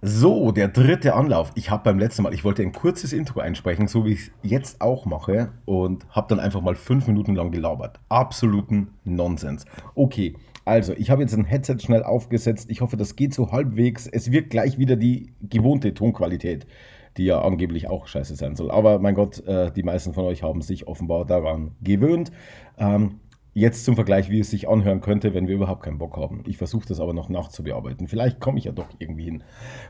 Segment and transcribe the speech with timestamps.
[0.00, 1.50] So, der dritte Anlauf.
[1.56, 4.30] Ich habe beim letzten Mal, ich wollte ein kurzes Intro einsprechen, so wie ich es
[4.44, 7.98] jetzt auch mache, und habe dann einfach mal fünf Minuten lang gelabert.
[8.08, 9.64] Absoluten Nonsens.
[9.96, 12.70] Okay, also ich habe jetzt ein Headset schnell aufgesetzt.
[12.70, 14.06] Ich hoffe, das geht so halbwegs.
[14.06, 16.68] Es wird gleich wieder die gewohnte Tonqualität,
[17.16, 18.70] die ja angeblich auch scheiße sein soll.
[18.70, 22.30] Aber mein Gott, äh, die meisten von euch haben sich offenbar daran gewöhnt.
[22.78, 23.18] Ähm,
[23.58, 26.44] Jetzt zum Vergleich, wie es sich anhören könnte, wenn wir überhaupt keinen Bock haben.
[26.46, 28.06] Ich versuche das aber noch nachzubearbeiten.
[28.06, 29.42] Vielleicht komme ich ja doch irgendwie hin.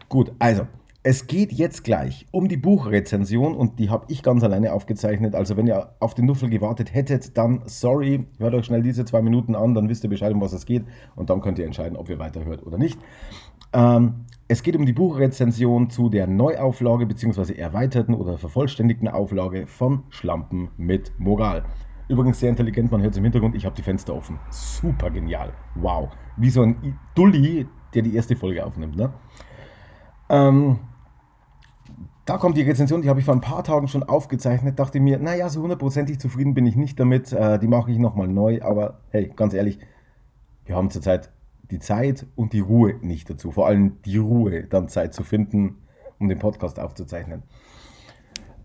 [0.09, 0.67] Gut, also,
[1.03, 5.35] es geht jetzt gleich um die Buchrezension und die habe ich ganz alleine aufgezeichnet.
[5.35, 9.21] Also wenn ihr auf den Nuffel gewartet hättet, dann sorry, hört euch schnell diese zwei
[9.21, 11.99] Minuten an, dann wisst ihr Bescheid, um was es geht und dann könnt ihr entscheiden,
[11.99, 12.99] ob ihr weiterhört oder nicht.
[13.75, 17.53] Ähm, es geht um die Buchrezension zu der Neuauflage bzw.
[17.53, 21.65] erweiterten oder vervollständigten Auflage von Schlampen mit Moral.
[22.09, 24.39] Übrigens sehr intelligent, man hört es im Hintergrund, ich habe die Fenster offen.
[24.51, 25.53] Super genial.
[25.75, 26.09] Wow.
[26.37, 28.97] Wie so ein Dulli, der die erste Folge aufnimmt.
[28.97, 29.13] Ne?
[30.31, 30.79] Ähm,
[32.25, 34.79] da kommt die Rezension, die habe ich vor ein paar Tagen schon aufgezeichnet.
[34.79, 37.33] Dachte mir, naja, so hundertprozentig zufrieden bin ich nicht damit.
[37.33, 38.61] Äh, die mache ich nochmal neu.
[38.63, 39.79] Aber hey, ganz ehrlich,
[40.65, 41.31] wir haben zurzeit
[41.71, 43.51] die Zeit und die Ruhe nicht dazu.
[43.51, 45.77] Vor allem die Ruhe, dann Zeit zu finden,
[46.19, 47.43] um den Podcast aufzuzeichnen.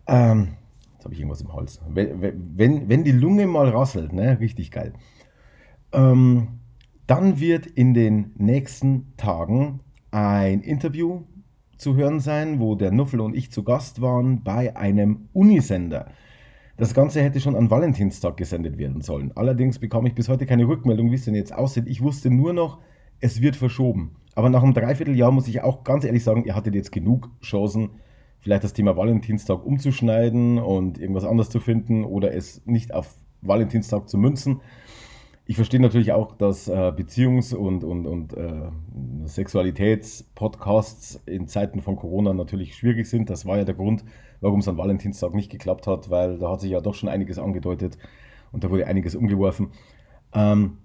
[0.07, 0.55] Ähm,
[1.03, 1.81] Jetzt habe ich irgendwas im Hals.
[1.89, 2.21] Wenn,
[2.57, 4.93] wenn, wenn die Lunge mal rasselt, ne, richtig geil.
[5.91, 6.59] Ähm,
[7.07, 9.81] dann wird in den nächsten Tagen
[10.11, 11.23] ein Interview
[11.75, 16.05] zu hören sein, wo der Nuffel und ich zu Gast waren bei einem Unisender.
[16.77, 19.33] Das Ganze hätte schon an Valentinstag gesendet werden sollen.
[19.35, 21.87] Allerdings bekam ich bis heute keine Rückmeldung, wie es denn jetzt aussieht.
[21.87, 22.79] Ich wusste nur noch,
[23.19, 24.15] es wird verschoben.
[24.35, 27.89] Aber nach einem Dreivierteljahr muss ich auch ganz ehrlich sagen, ihr hattet jetzt genug Chancen,
[28.43, 34.09] vielleicht das Thema Valentinstag umzuschneiden und irgendwas anderes zu finden oder es nicht auf Valentinstag
[34.09, 34.59] zu münzen.
[35.45, 38.69] Ich verstehe natürlich auch, dass äh, Beziehungs- und, und, und äh,
[39.25, 43.29] Sexualitätspodcasts in Zeiten von Corona natürlich schwierig sind.
[43.29, 44.03] Das war ja der Grund,
[44.41, 47.39] warum es an Valentinstag nicht geklappt hat, weil da hat sich ja doch schon einiges
[47.39, 47.97] angedeutet
[48.51, 49.71] und da wurde einiges umgeworfen.
[50.33, 50.79] Ähm,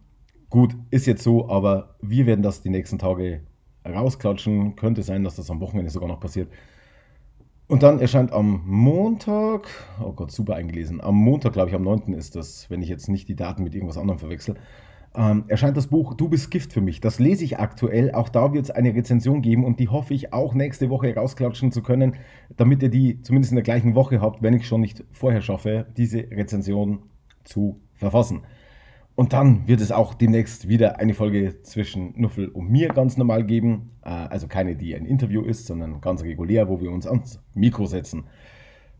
[0.48, 3.42] gut, ist jetzt so, aber wir werden das die nächsten Tage
[3.84, 4.76] rausklatschen.
[4.76, 6.48] Könnte sein, dass das am Wochenende sogar noch passiert.
[7.68, 9.68] Und dann erscheint am Montag,
[10.02, 12.14] oh Gott, super eingelesen, am Montag, glaube ich, am 9.
[12.14, 14.54] ist das, wenn ich jetzt nicht die Daten mit irgendwas anderem verwechsel,
[15.14, 17.02] ähm, erscheint das Buch Du bist Gift für mich.
[17.02, 18.12] Das lese ich aktuell.
[18.12, 21.70] Auch da wird es eine Rezension geben und die hoffe ich auch nächste Woche rausklatschen
[21.70, 22.16] zu können,
[22.56, 25.86] damit ihr die zumindest in der gleichen Woche habt, wenn ich schon nicht vorher schaffe,
[25.94, 27.00] diese Rezension
[27.44, 28.42] zu verfassen.
[29.18, 33.44] Und dann wird es auch demnächst wieder eine Folge zwischen Nuffel und mir ganz normal
[33.44, 33.90] geben.
[34.04, 37.86] Äh, also keine, die ein Interview ist, sondern ganz regulär, wo wir uns ans Mikro
[37.86, 38.28] setzen.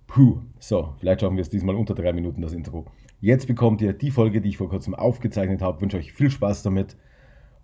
[0.09, 2.87] Puh, so, vielleicht schaffen wir es diesmal unter drei Minuten, das Intro.
[3.21, 5.81] Jetzt bekommt ihr die Folge, die ich vor kurzem aufgezeichnet habe.
[5.81, 6.97] Wünsche euch viel Spaß damit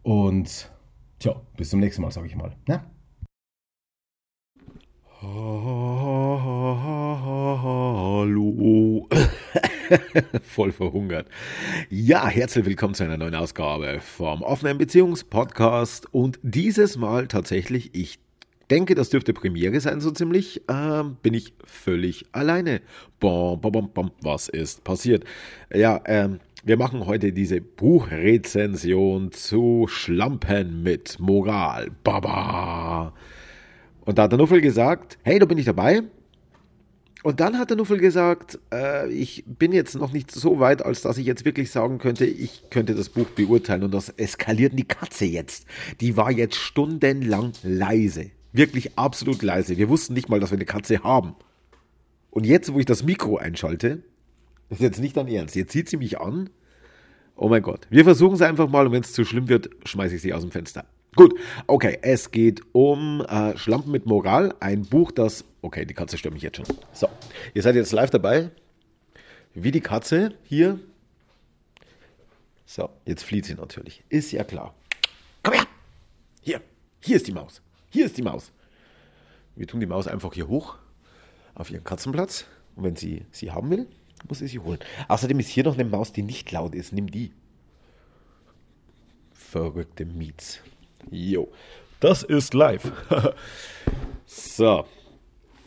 [0.04, 0.70] und
[1.18, 2.54] tja, bis zum nächsten Mal, sage ich mal.
[2.68, 2.84] Ne?
[5.20, 5.53] Hallo.
[10.42, 11.28] Voll verhungert.
[11.90, 16.12] Ja, herzlich willkommen zu einer neuen Ausgabe vom offenen Beziehungspodcast.
[16.12, 18.18] Und dieses Mal tatsächlich, ich
[18.70, 22.80] denke, das dürfte Premiere sein, so ziemlich, ähm, bin ich völlig alleine.
[23.20, 24.10] Bom, bom, bom, bom.
[24.22, 25.24] Was ist passiert?
[25.72, 31.90] Ja, ähm, wir machen heute diese Buchrezension zu Schlampen mit Moral.
[32.02, 33.12] Baba.
[34.04, 36.02] Und da hat der Nuffel gesagt, hey, da bin ich dabei.
[37.24, 41.00] Und dann hat der Nuffel gesagt, äh, ich bin jetzt noch nicht so weit, als
[41.00, 43.82] dass ich jetzt wirklich sagen könnte, ich könnte das Buch beurteilen.
[43.82, 45.64] Und das eskaliert die Katze jetzt.
[46.02, 48.30] Die war jetzt stundenlang leise.
[48.52, 49.78] Wirklich absolut leise.
[49.78, 51.34] Wir wussten nicht mal, dass wir eine Katze haben.
[52.28, 54.02] Und jetzt, wo ich das Mikro einschalte,
[54.68, 55.56] ist jetzt nicht dein Ernst.
[55.56, 56.50] Jetzt sieht sie mich an.
[57.36, 57.86] Oh mein Gott.
[57.88, 60.42] Wir versuchen es einfach mal und wenn es zu schlimm wird, schmeiße ich sie aus
[60.42, 60.84] dem Fenster.
[61.16, 65.44] Gut, okay, es geht um äh, Schlampen mit Moral, ein Buch, das.
[65.62, 66.66] Okay, die Katze stört mich jetzt schon.
[66.92, 67.08] So,
[67.54, 68.50] ihr seid jetzt live dabei.
[69.54, 70.80] Wie die Katze hier.
[72.66, 74.02] So, jetzt flieht sie natürlich.
[74.08, 74.74] Ist ja klar.
[75.42, 75.66] Komm her!
[76.40, 76.60] Hier,
[77.00, 77.62] hier ist die Maus.
[77.90, 78.50] Hier ist die Maus.
[79.54, 80.76] Wir tun die Maus einfach hier hoch
[81.54, 82.46] auf ihren Katzenplatz.
[82.74, 83.86] Und wenn sie sie haben will,
[84.28, 84.80] muss sie sie holen.
[85.06, 86.92] Außerdem ist hier noch eine Maus, die nicht laut ist.
[86.92, 87.32] Nimm die.
[89.32, 90.60] Verrückte Miets.
[91.10, 91.50] Jo,
[92.00, 92.92] das ist live.
[94.26, 94.84] so.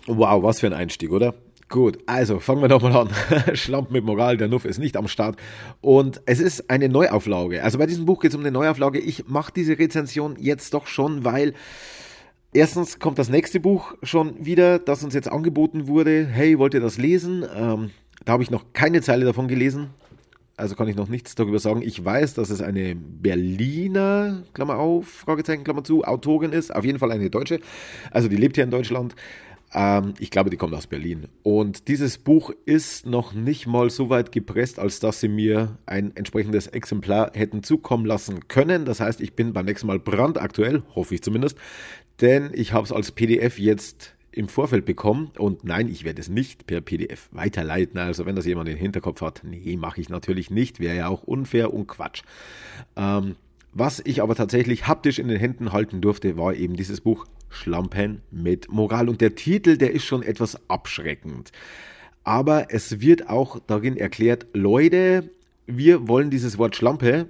[0.08, 1.34] Wow, was für ein Einstieg, oder?
[1.70, 3.10] Gut, also fangen wir doch mal an.
[3.56, 5.36] Schlamp mit Moral, der Nuff ist nicht am Start.
[5.82, 7.62] Und es ist eine Neuauflage.
[7.62, 9.00] Also bei diesem Buch geht es um eine Neuauflage.
[9.00, 11.54] Ich mache diese Rezension jetzt doch schon, weil
[12.54, 16.26] erstens kommt das nächste Buch schon wieder, das uns jetzt angeboten wurde.
[16.26, 17.46] Hey, wollt ihr das lesen?
[17.54, 17.92] Ähm,
[18.24, 19.90] da habe ich noch keine Zeile davon gelesen.
[20.58, 21.82] Also kann ich noch nichts darüber sagen.
[21.84, 27.00] Ich weiß, dass es eine Berliner, Klammer auf, Fragezeichen, Klammer zu, Autorin ist, auf jeden
[27.00, 27.62] Fall eine Deutsche.
[28.12, 29.16] Also die lebt hier in Deutschland.
[29.74, 31.28] Ähm, ich glaube, die kommt aus Berlin.
[31.44, 36.16] Und dieses Buch ist noch nicht mal so weit gepresst, als dass sie mir ein
[36.16, 38.86] entsprechendes Exemplar hätten zukommen lassen können.
[38.86, 41.58] Das heißt, ich bin beim nächsten Mal brandaktuell, hoffe ich zumindest,
[42.20, 46.30] denn ich habe es als PDF jetzt im Vorfeld bekommen und nein, ich werde es
[46.30, 48.00] nicht per PDF weiterleiten.
[48.00, 51.24] Also wenn das jemand im Hinterkopf hat, nee, mache ich natürlich nicht, wäre ja auch
[51.24, 52.22] unfair und Quatsch.
[52.96, 53.36] Ähm,
[53.74, 58.22] was ich aber tatsächlich haptisch in den Händen halten durfte, war eben dieses Buch Schlampen
[58.32, 59.10] mit Moral.
[59.10, 61.52] Und der Titel, der ist schon etwas abschreckend.
[62.24, 65.30] Aber es wird auch darin erklärt, Leute,
[65.66, 67.28] wir wollen dieses Wort Schlampe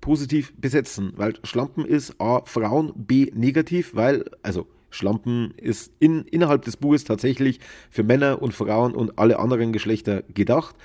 [0.00, 6.64] positiv besetzen, weil Schlampen ist A, Frauen, B, negativ, weil, also Schlampen ist in, innerhalb
[6.64, 7.60] des Buches tatsächlich
[7.90, 10.76] für Männer und Frauen und alle anderen Geschlechter gedacht.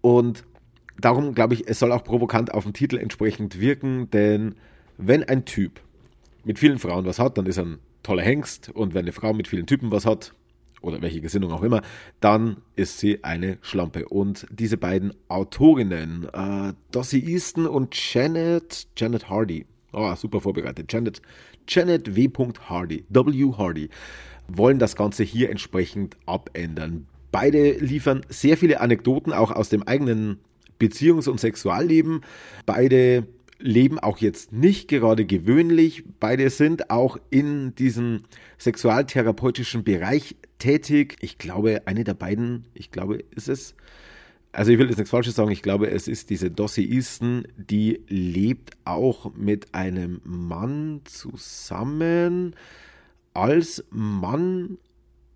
[0.00, 0.44] Und
[0.98, 4.54] darum glaube ich, es soll auch provokant auf den Titel entsprechend wirken, denn
[4.96, 5.80] wenn ein Typ
[6.44, 8.70] mit vielen Frauen was hat, dann ist er ein toller Hengst.
[8.70, 10.32] Und wenn eine Frau mit vielen Typen was hat,
[10.82, 11.82] oder welche Gesinnung auch immer,
[12.20, 14.08] dann ist sie eine Schlampe.
[14.08, 21.22] Und diese beiden Autorinnen, äh, Dossie Easton und Janet, Janet Hardy, oh, super vorbereitet, Janet,
[21.68, 22.28] Janet W.
[22.68, 23.52] Hardy, W.
[23.56, 23.88] Hardy,
[24.48, 27.06] wollen das Ganze hier entsprechend abändern.
[27.32, 30.40] Beide liefern sehr viele Anekdoten auch aus dem eigenen
[30.80, 32.22] Beziehungs- und Sexualleben.
[32.66, 33.26] Beide
[33.60, 36.04] leben auch jetzt nicht gerade gewöhnlich.
[36.18, 38.22] Beide sind auch in diesem
[38.58, 41.16] sexualtherapeutischen Bereich tätig.
[41.20, 43.74] Ich glaube, eine der beiden, ich glaube, ist es.
[44.52, 48.02] Also ich will jetzt nichts Falsches sagen, ich glaube, es ist diese Dossie Easton, die
[48.08, 52.56] lebt auch mit einem Mann zusammen
[53.32, 54.78] als Mann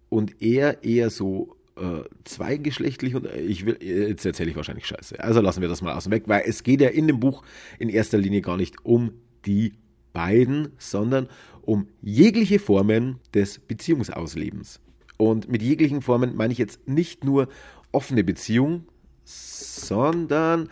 [0.08, 5.20] und er eher so äh, zweigeschlechtlich und äh, ich will, jetzt erzähle ich wahrscheinlich Scheiße.
[5.20, 7.44] Also lassen wir das mal außen weg, weil es geht ja in dem Buch
[7.78, 9.12] in erster Linie gar nicht um
[9.46, 9.74] die
[10.12, 11.28] beiden, sondern
[11.62, 14.80] um jegliche Formen des Beziehungsauslebens.
[15.16, 17.48] Und mit jeglichen Formen meine ich jetzt nicht nur
[17.92, 18.86] offene Beziehung,
[19.24, 20.68] sondern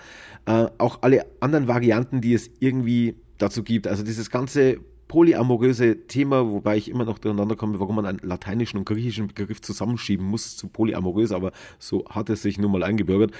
[0.46, 3.86] äh, auch alle anderen Varianten, die es irgendwie dazu gibt.
[3.86, 4.78] Also dieses ganze
[5.08, 9.60] polyamoröse Thema, wobei ich immer noch durcheinander komme, warum man einen lateinischen und griechischen Begriff
[9.60, 13.32] zusammenschieben muss zu polyamorös, aber so hat es sich nun mal eingebürgert,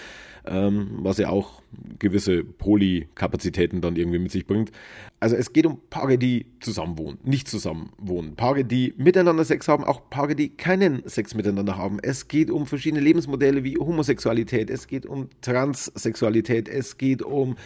[0.45, 1.63] ähm, was ja auch
[1.99, 4.71] gewisse Polykapazitäten dann irgendwie mit sich bringt.
[5.21, 8.35] Also es geht um Paare, die zusammenwohnen, nicht zusammenwohnen.
[8.35, 11.99] Paare, die miteinander Sex haben, auch Paare, die keinen Sex miteinander haben.
[12.03, 17.57] Es geht um verschiedene Lebensmodelle wie Homosexualität, es geht um Transsexualität, es geht um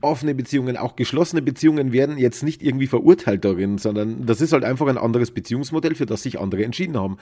[0.00, 4.64] offene Beziehungen, auch geschlossene Beziehungen werden jetzt nicht irgendwie verurteilt darin, sondern das ist halt
[4.64, 7.16] einfach ein anderes Beziehungsmodell, für das sich andere entschieden haben.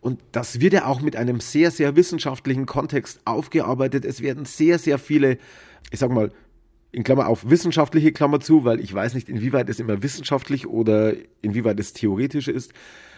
[0.00, 4.04] Und das wird ja auch mit einem sehr, sehr wissenschaftlichen Kontext aufgearbeitet.
[4.04, 5.38] Es werden sehr, sehr viele,
[5.90, 6.30] ich sag mal,
[6.92, 11.14] in Klammer auf wissenschaftliche Klammer zu, weil ich weiß nicht, inwieweit es immer wissenschaftlich oder
[11.42, 12.72] inwieweit es theoretisch ist,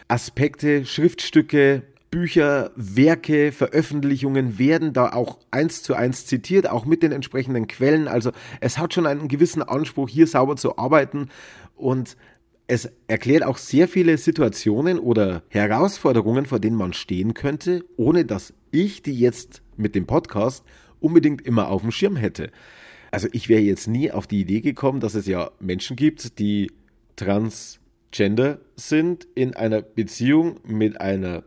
[0.09, 7.11] Aspekte, Schriftstücke, Bücher, Werke, Veröffentlichungen werden da auch eins zu eins zitiert, auch mit den
[7.11, 8.07] entsprechenden Quellen.
[8.07, 11.31] Also es hat schon einen gewissen Anspruch, hier sauber zu arbeiten
[11.75, 12.19] und
[12.67, 18.53] es erklärt auch sehr viele Situationen oder Herausforderungen, vor denen man stehen könnte, ohne dass
[18.71, 20.65] ich die jetzt mit dem Podcast
[21.01, 22.51] unbedingt immer auf dem Schirm hätte.
[23.11, 26.71] Also ich wäre jetzt nie auf die Idee gekommen, dass es ja Menschen gibt, die
[27.17, 31.45] transgender sind in einer Beziehung mit einer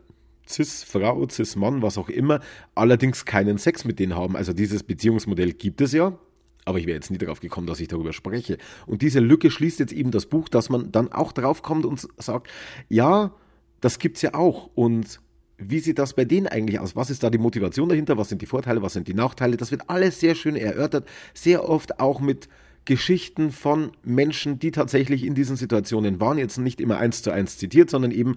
[0.48, 2.40] Cis-Frau, Cis-Mann, was auch immer,
[2.74, 4.36] allerdings keinen Sex mit denen haben.
[4.36, 6.18] Also dieses Beziehungsmodell gibt es ja,
[6.64, 8.58] aber ich wäre jetzt nie darauf gekommen, dass ich darüber spreche.
[8.86, 12.06] Und diese Lücke schließt jetzt eben das Buch, dass man dann auch drauf kommt und
[12.18, 12.50] sagt,
[12.88, 13.32] ja,
[13.80, 14.70] das gibt's ja auch.
[14.74, 15.20] Und
[15.58, 16.96] wie sieht das bei denen eigentlich aus?
[16.96, 18.18] Was ist da die Motivation dahinter?
[18.18, 18.82] Was sind die Vorteile?
[18.82, 19.56] Was sind die Nachteile?
[19.56, 22.48] Das wird alles sehr schön erörtert, sehr oft auch mit
[22.84, 26.38] Geschichten von Menschen, die tatsächlich in diesen Situationen waren.
[26.38, 28.36] Jetzt nicht immer eins zu eins zitiert, sondern eben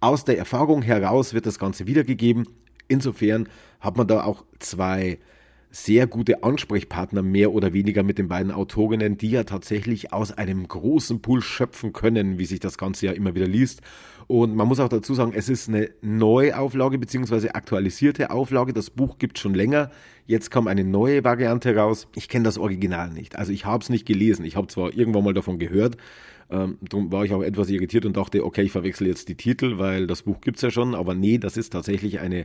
[0.00, 2.48] aus der Erfahrung heraus wird das Ganze wiedergegeben.
[2.88, 3.48] Insofern
[3.80, 5.18] hat man da auch zwei
[5.70, 10.66] sehr gute Ansprechpartner mehr oder weniger mit den beiden Autorinnen, die ja tatsächlich aus einem
[10.66, 13.82] großen Pool schöpfen können, wie sich das Ganze ja immer wieder liest.
[14.26, 17.50] Und man muss auch dazu sagen, es ist eine Neuauflage bzw.
[17.50, 18.72] aktualisierte Auflage.
[18.72, 19.90] Das Buch gibt schon länger.
[20.24, 22.08] Jetzt kam eine neue Variante raus.
[22.14, 23.36] Ich kenne das Original nicht.
[23.36, 24.44] Also ich habe es nicht gelesen.
[24.44, 25.96] Ich habe zwar irgendwann mal davon gehört,
[26.50, 29.78] ähm, darum war ich auch etwas irritiert und dachte, okay, ich verwechsel jetzt die Titel,
[29.78, 30.94] weil das Buch gibt es ja schon.
[30.94, 32.44] Aber nee, das ist tatsächlich eine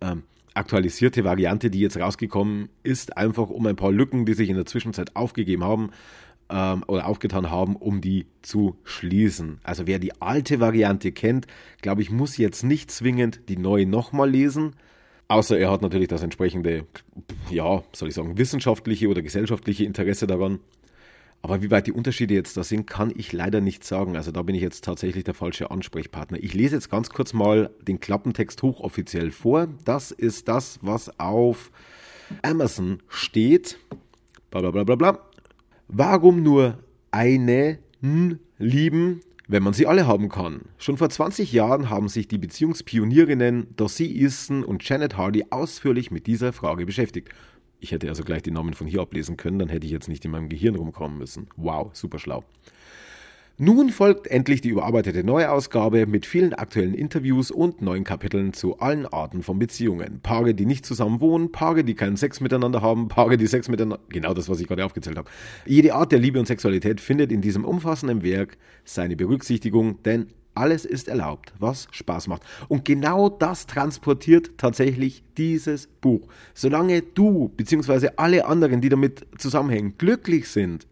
[0.00, 0.22] ähm,
[0.54, 4.66] aktualisierte Variante, die jetzt rausgekommen ist, einfach um ein paar Lücken, die sich in der
[4.66, 5.90] Zwischenzeit aufgegeben haben
[6.50, 9.58] ähm, oder aufgetan haben, um die zu schließen.
[9.62, 11.46] Also wer die alte Variante kennt,
[11.80, 14.74] glaube ich, muss jetzt nicht zwingend die neue nochmal lesen.
[15.28, 16.86] Außer er hat natürlich das entsprechende,
[17.50, 20.58] ja, soll ich sagen, wissenschaftliche oder gesellschaftliche Interesse daran.
[21.42, 24.16] Aber wie weit die Unterschiede jetzt da sind, kann ich leider nicht sagen.
[24.16, 26.38] Also da bin ich jetzt tatsächlich der falsche Ansprechpartner.
[26.42, 29.68] Ich lese jetzt ganz kurz mal den Klappentext hochoffiziell vor.
[29.84, 31.70] Das ist das, was auf
[32.42, 33.78] Amazon steht.
[34.50, 35.18] Bla bla bla bla
[35.88, 36.78] Warum nur
[37.10, 37.78] einen
[38.58, 40.60] lieben, wenn man sie alle haben kann?
[40.78, 46.26] Schon vor 20 Jahren haben sich die Beziehungspionierinnen Dossie Easton und Janet Hardy ausführlich mit
[46.26, 47.30] dieser Frage beschäftigt.
[47.80, 50.24] Ich hätte also gleich die Namen von hier ablesen können, dann hätte ich jetzt nicht
[50.24, 51.48] in meinem Gehirn rumkommen müssen.
[51.56, 52.44] Wow, super schlau.
[53.62, 59.04] Nun folgt endlich die überarbeitete Neuausgabe mit vielen aktuellen Interviews und neuen Kapiteln zu allen
[59.04, 60.20] Arten von Beziehungen.
[60.22, 64.02] Paare, die nicht zusammen wohnen, Paare, die keinen Sex miteinander haben, Paare, die Sex miteinander.
[64.08, 65.28] Genau das, was ich gerade aufgezählt habe.
[65.66, 70.28] Jede Art der Liebe und Sexualität findet in diesem umfassenden Werk seine Berücksichtigung, denn
[70.60, 72.42] alles ist erlaubt, was Spaß macht.
[72.68, 76.28] Und genau das transportiert tatsächlich dieses Buch.
[76.52, 78.10] Solange du bzw.
[78.16, 80.86] alle anderen, die damit zusammenhängen, glücklich sind,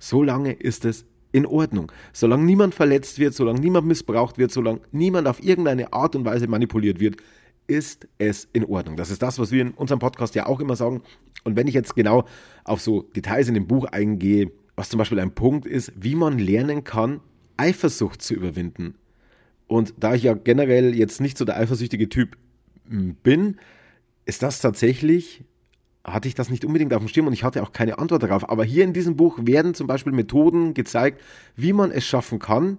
[0.00, 1.92] solange ist es in Ordnung.
[2.12, 6.48] Solange niemand verletzt wird, solange niemand missbraucht wird, solange niemand auf irgendeine Art und Weise
[6.48, 7.16] manipuliert wird,
[7.68, 8.96] ist es in Ordnung.
[8.96, 11.02] Das ist das, was wir in unserem Podcast ja auch immer sagen.
[11.44, 12.24] Und wenn ich jetzt genau
[12.64, 16.38] auf so Details in dem Buch eingehe, was zum Beispiel ein Punkt ist, wie man
[16.38, 17.20] lernen kann,
[17.56, 18.94] Eifersucht zu überwinden.
[19.66, 22.36] Und da ich ja generell jetzt nicht so der eifersüchtige Typ
[22.88, 23.56] hm, bin,
[24.24, 25.44] ist das tatsächlich,
[26.04, 28.48] hatte ich das nicht unbedingt auf dem Schirm und ich hatte auch keine Antwort darauf.
[28.48, 31.20] Aber hier in diesem Buch werden zum Beispiel Methoden gezeigt,
[31.56, 32.78] wie man es schaffen kann,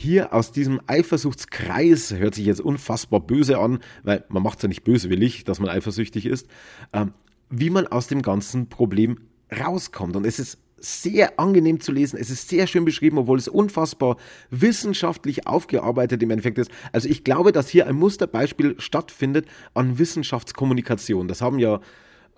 [0.00, 4.68] hier aus diesem Eifersuchtskreis, hört sich jetzt unfassbar böse an, weil man macht es ja
[4.68, 6.46] nicht böswillig, dass man eifersüchtig ist,
[6.92, 7.12] ähm,
[7.50, 9.18] wie man aus dem ganzen Problem
[9.50, 10.14] rauskommt.
[10.14, 12.18] Und es ist sehr angenehm zu lesen.
[12.18, 14.16] Es ist sehr schön beschrieben, obwohl es unfassbar
[14.50, 16.70] wissenschaftlich aufgearbeitet im Endeffekt ist.
[16.92, 21.28] Also ich glaube, dass hier ein Musterbeispiel stattfindet an Wissenschaftskommunikation.
[21.28, 21.80] Das haben ja,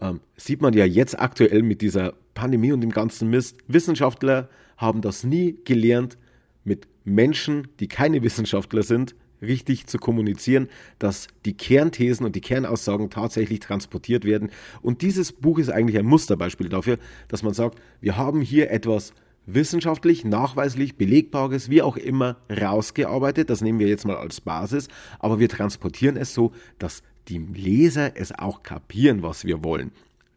[0.01, 3.59] ähm, sieht man ja jetzt aktuell mit dieser Pandemie und dem ganzen Mist.
[3.67, 6.17] Wissenschaftler haben das nie gelernt,
[6.65, 10.69] mit Menschen, die keine Wissenschaftler sind, richtig zu kommunizieren,
[10.99, 14.51] dass die Kernthesen und die Kernaussagen tatsächlich transportiert werden.
[14.83, 19.13] Und dieses Buch ist eigentlich ein Musterbeispiel dafür, dass man sagt, wir haben hier etwas
[19.47, 23.51] wissenschaftlich, nachweislich, belegbares, wie auch immer, rausgearbeitet.
[23.51, 28.17] Das nehmen wir jetzt mal als Basis, aber wir transportieren es so, dass die Leser
[28.17, 29.93] es auch kapieren, was wir wollen.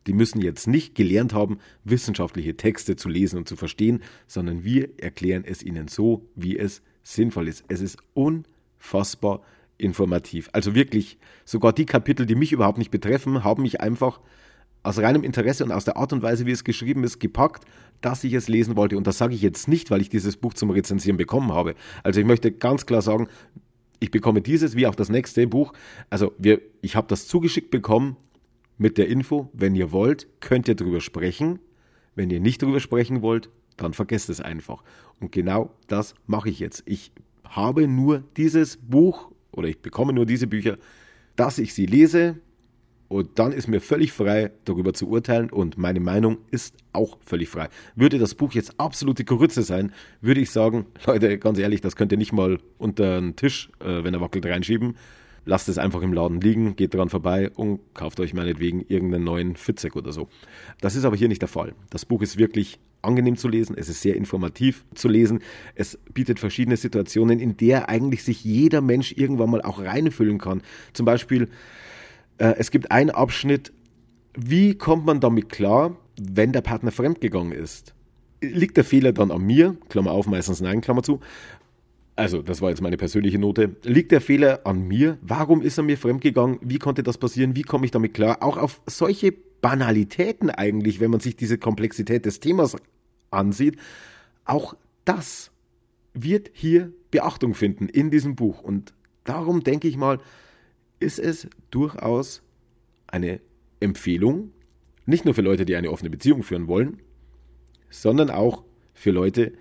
[0.07, 4.89] Die müssen jetzt nicht gelernt haben, wissenschaftliche Texte zu lesen und zu verstehen, sondern wir
[4.99, 7.63] erklären es ihnen so, wie es sinnvoll ist.
[7.69, 8.45] Es ist un
[8.83, 9.41] unfassbar
[9.77, 10.49] informativ.
[10.53, 14.19] Also wirklich, sogar die Kapitel, die mich überhaupt nicht betreffen, haben mich einfach
[14.83, 17.65] aus reinem Interesse und aus der Art und Weise, wie es geschrieben ist, gepackt,
[18.01, 18.97] dass ich es lesen wollte.
[18.97, 21.75] Und das sage ich jetzt nicht, weil ich dieses Buch zum Rezensieren bekommen habe.
[22.03, 23.27] Also ich möchte ganz klar sagen,
[23.99, 25.73] ich bekomme dieses wie auch das nächste Buch.
[26.09, 28.17] Also wir, ich habe das zugeschickt bekommen
[28.77, 31.59] mit der Info, wenn ihr wollt, könnt ihr drüber sprechen.
[32.15, 34.83] Wenn ihr nicht drüber sprechen wollt, dann vergesst es einfach.
[35.19, 36.83] Und genau das mache ich jetzt.
[36.85, 37.11] Ich
[37.55, 40.77] habe nur dieses Buch oder ich bekomme nur diese Bücher,
[41.35, 42.37] dass ich sie lese
[43.07, 47.49] und dann ist mir völlig frei, darüber zu urteilen und meine Meinung ist auch völlig
[47.49, 47.69] frei.
[47.95, 52.11] Würde das Buch jetzt absolute Korütze sein, würde ich sagen, Leute, ganz ehrlich, das könnt
[52.11, 54.95] ihr nicht mal unter den Tisch, äh, wenn er wackelt, reinschieben.
[55.45, 59.55] Lasst es einfach im Laden liegen, geht dran vorbei und kauft euch meinetwegen irgendeinen neuen
[59.55, 60.29] Fitzek oder so.
[60.79, 61.73] Das ist aber hier nicht der Fall.
[61.89, 65.41] Das Buch ist wirklich angenehm zu lesen, es ist sehr informativ zu lesen,
[65.75, 70.61] es bietet verschiedene Situationen, in der eigentlich sich jeder Mensch irgendwann mal auch reinfüllen kann.
[70.93, 71.49] Zum Beispiel,
[72.37, 73.73] äh, es gibt einen Abschnitt,
[74.35, 77.93] wie kommt man damit klar, wenn der Partner fremdgegangen ist?
[78.41, 79.77] Liegt der Fehler dann an mir?
[79.89, 81.19] Klammer auf, meistens nein, Klammer zu.
[82.15, 83.75] Also, das war jetzt meine persönliche Note.
[83.83, 85.17] Liegt der Fehler an mir?
[85.21, 86.59] Warum ist er mir fremdgegangen?
[86.61, 87.55] Wie konnte das passieren?
[87.55, 88.37] Wie komme ich damit klar?
[88.41, 92.75] Auch auf solche Banalitäten eigentlich, wenn man sich diese Komplexität des Themas
[93.31, 93.77] ansieht,
[94.45, 95.51] auch das
[96.13, 98.61] wird hier Beachtung finden in diesem Buch.
[98.61, 98.93] Und
[99.23, 100.19] darum denke ich mal,
[100.99, 102.43] ist es durchaus
[103.07, 103.39] eine
[103.79, 104.51] Empfehlung,
[105.05, 107.01] nicht nur für Leute, die eine offene Beziehung führen wollen,
[107.89, 109.53] sondern auch für Leute,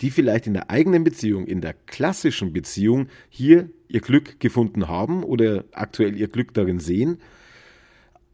[0.00, 5.24] die vielleicht in der eigenen Beziehung, in der klassischen Beziehung hier ihr Glück gefunden haben
[5.24, 7.18] oder aktuell ihr Glück darin sehen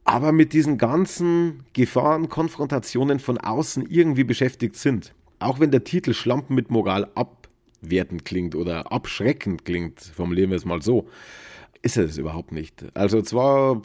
[0.07, 5.13] aber mit diesen ganzen Gefahren, Konfrontationen von außen irgendwie beschäftigt sind.
[5.41, 10.65] Auch wenn der Titel Schlampen mit Moral abwertend klingt oder abschreckend klingt, formulieren wir es
[10.65, 11.09] mal so,
[11.83, 12.85] ist es überhaupt nicht.
[12.95, 13.83] Also zwar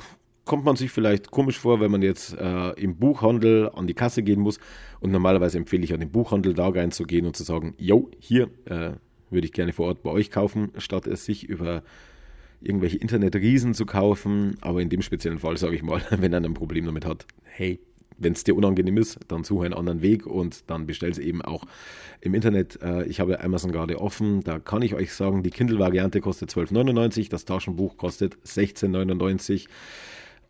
[0.51, 4.21] kommt man sich vielleicht komisch vor, wenn man jetzt äh, im Buchhandel an die Kasse
[4.21, 4.59] gehen muss
[4.99, 8.91] und normalerweise empfehle ich an den Buchhandel da reinzugehen und zu sagen, yo, hier äh,
[9.29, 11.83] würde ich gerne vor Ort bei euch kaufen, statt es sich über
[12.59, 14.57] irgendwelche Internetriesen zu kaufen.
[14.59, 17.79] Aber in dem speziellen Fall sage ich mal, wenn einer ein Problem damit hat, hey,
[18.17, 21.41] wenn es dir unangenehm ist, dann suche einen anderen Weg und dann bestell es eben
[21.41, 21.63] auch
[22.19, 22.77] im Internet.
[22.81, 24.43] Äh, ich habe Amazon gerade offen.
[24.43, 29.67] Da kann ich euch sagen, die Kindle-Variante kostet 12,99, das Taschenbuch kostet 16,99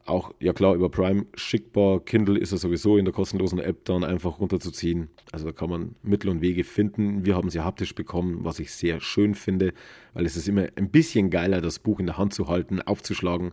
[0.06, 2.00] auch, ja klar, über Prime schickbar.
[2.00, 5.10] Kindle ist ja sowieso in der kostenlosen App dann einfach runterzuziehen.
[5.32, 7.26] Also da kann man Mittel und Wege finden.
[7.26, 9.74] Wir haben sie haptisch bekommen, was ich sehr schön finde,
[10.14, 13.52] weil es ist immer ein bisschen geiler, das Buch in der Hand zu halten, aufzuschlagen,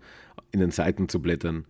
[0.51, 1.67] in den Seiten zu blättern.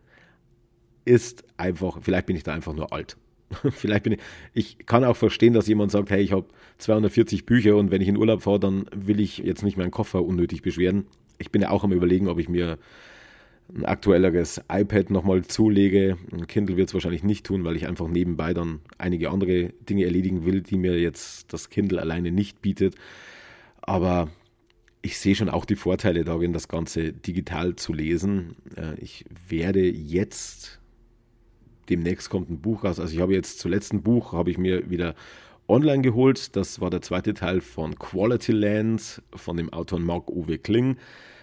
[1.04, 3.16] Ist einfach, vielleicht bin ich da einfach nur alt.
[3.70, 4.20] vielleicht bin ich,
[4.52, 6.46] ich kann auch verstehen, dass jemand sagt, hey, ich habe
[6.78, 10.24] 240 Bücher und wenn ich in Urlaub fahre, dann will ich jetzt nicht meinen Koffer
[10.24, 11.06] unnötig beschweren.
[11.38, 12.78] Ich bin ja auch am überlegen, ob ich mir
[13.74, 16.16] ein aktuelleres iPad nochmal zulege.
[16.32, 20.04] Ein Kindle wird es wahrscheinlich nicht tun, weil ich einfach nebenbei dann einige andere Dinge
[20.04, 22.94] erledigen will, die mir jetzt das Kindle alleine nicht bietet.
[23.82, 24.28] Aber
[25.02, 28.56] ich sehe schon auch die Vorteile darin, das Ganze digital zu lesen.
[28.76, 30.80] Äh, ich werde jetzt,
[31.88, 32.98] demnächst kommt ein Buch raus.
[32.98, 35.14] Also ich habe jetzt zuletzt ein Buch, habe ich mir wieder
[35.68, 36.56] online geholt.
[36.56, 40.96] Das war der zweite Teil von Quality Land von dem Autor Mark-Uwe Kling.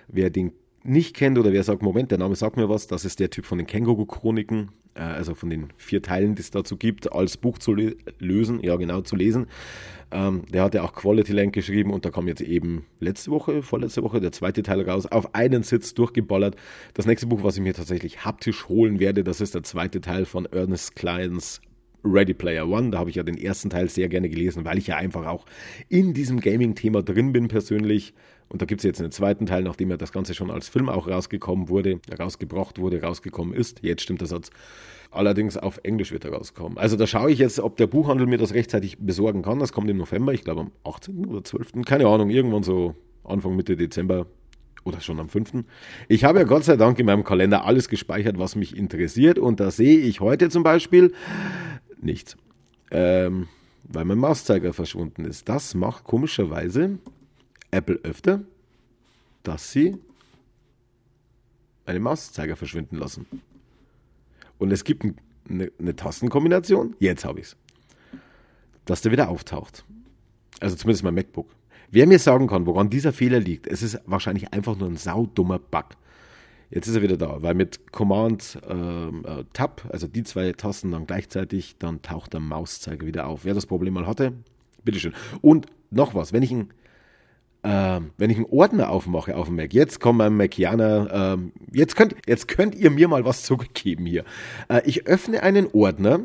[0.07, 0.51] Wer den
[0.85, 3.45] nicht kennt oder wer sagt, Moment, der Name sagt mir was, das ist der Typ
[3.45, 7.57] von den Känguru-Chroniken, äh, also von den vier Teilen, die es dazu gibt, als Buch
[7.57, 7.75] zu
[8.19, 9.47] lösen, ja genau, zu lesen.
[10.11, 13.61] Ähm, der hat ja auch Quality Land geschrieben und da kam jetzt eben letzte Woche,
[13.63, 16.55] vorletzte Woche der zweite Teil raus, auf einen Sitz durchgeballert.
[16.93, 20.25] Das nächste Buch, was ich mir tatsächlich haptisch holen werde, das ist der zweite Teil
[20.25, 21.61] von Ernest Kleins
[22.05, 22.91] Ready Player One.
[22.91, 25.45] Da habe ich ja den ersten Teil sehr gerne gelesen, weil ich ja einfach auch
[25.89, 28.13] in diesem Gaming-Thema drin bin persönlich.
[28.55, 30.87] Und da gibt es jetzt einen zweiten Teil, nachdem ja das Ganze schon als Film
[30.87, 33.81] auch rausgekommen wurde, rausgebracht wurde, rausgekommen ist.
[33.83, 34.49] Jetzt stimmt der Satz.
[35.11, 36.77] Allerdings auf Englisch wird er rauskommen.
[36.77, 39.59] Also da schaue ich jetzt, ob der Buchhandel mir das rechtzeitig besorgen kann.
[39.59, 41.25] Das kommt im November, ich glaube am 18.
[41.25, 41.83] oder 12.
[41.85, 42.95] Keine Ahnung, irgendwann so
[43.25, 44.25] Anfang, Mitte Dezember
[44.85, 45.65] oder schon am 5.
[46.07, 49.37] Ich habe ja Gott sei Dank in meinem Kalender alles gespeichert, was mich interessiert.
[49.37, 51.11] Und da sehe ich heute zum Beispiel
[52.01, 52.37] nichts.
[52.89, 53.49] Ähm,
[53.83, 55.49] weil mein Mauszeiger verschwunden ist.
[55.49, 56.99] Das macht komischerweise
[57.75, 58.41] Apple öfter,
[59.43, 59.97] dass sie
[61.85, 63.25] einen Mauszeiger verschwinden lassen.
[64.57, 65.05] Und es gibt
[65.49, 67.57] eine, eine Tastenkombination, jetzt habe ich es,
[68.85, 69.83] dass der wieder auftaucht.
[70.59, 71.49] Also zumindest mein MacBook.
[71.91, 75.59] Wer mir sagen kann, woran dieser Fehler liegt, es ist wahrscheinlich einfach nur ein saudummer
[75.59, 75.85] Bug.
[76.71, 80.91] Jetzt ist er wieder da, weil mit Command ähm, äh, Tab, also die zwei Tasten
[80.91, 83.45] dann gleichzeitig, dann taucht der Mauszeiger wieder auf.
[83.45, 84.33] Wer das Problem mal hatte,
[84.83, 85.13] bitteschön.
[85.41, 86.69] Und noch was, wenn ich ein
[87.65, 91.95] ähm, wenn ich einen Ordner aufmache auf dem Mac, jetzt kommt mein Macianer, ähm, jetzt,
[91.95, 94.23] könnt, jetzt könnt ihr mir mal was zurückgeben hier.
[94.69, 96.19] Äh, ich öffne einen Ordner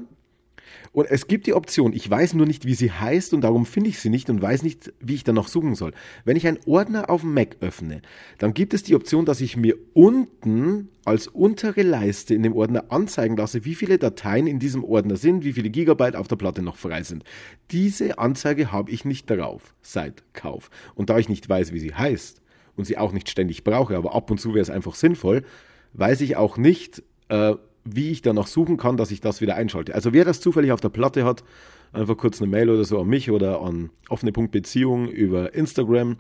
[0.93, 3.91] und es gibt die Option, ich weiß nur nicht, wie sie heißt und darum finde
[3.91, 5.93] ich sie nicht und weiß nicht, wie ich danach suchen soll.
[6.25, 8.03] Wenn ich einen Ordner auf dem Mac öffne,
[8.39, 12.87] dann gibt es die Option, dass ich mir unten als untere Leiste in dem Ordner
[12.89, 16.61] anzeigen lasse, wie viele Dateien in diesem Ordner sind, wie viele Gigabyte auf der Platte
[16.61, 17.23] noch frei sind.
[17.71, 20.71] Diese Anzeige habe ich nicht darauf seit Kauf.
[20.97, 22.43] Und da ich nicht weiß, wie sie heißt
[22.75, 25.45] und sie auch nicht ständig brauche, aber ab und zu wäre es einfach sinnvoll,
[25.93, 29.95] weiß ich auch nicht, äh, wie ich danach suchen kann, dass ich das wieder einschalte.
[29.95, 31.43] Also wer das zufällig auf der Platte hat,
[31.93, 36.17] einfach kurz eine Mail oder so an mich oder an offene Punkt Beziehung über Instagram.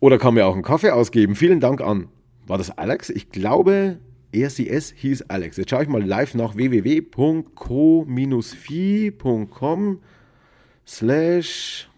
[0.00, 1.34] Oder kann mir auch einen Kaffee ausgeben.
[1.34, 2.08] Vielen Dank an,
[2.46, 3.10] war das Alex?
[3.10, 3.98] Ich glaube,
[4.34, 5.56] RCS hieß Alex.
[5.56, 7.60] Jetzt schaue ich mal live nach www.co-fi.com
[10.86, 11.88] slash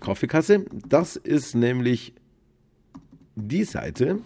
[0.00, 0.64] Kaffeekasse.
[0.88, 2.12] Das ist nämlich
[3.34, 4.18] die Seite,